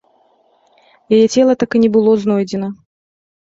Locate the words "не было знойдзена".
1.85-2.73